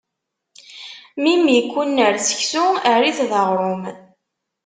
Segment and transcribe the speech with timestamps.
[1.21, 3.83] Mi m-ikkunner seksu, err-it-d aɣṛum.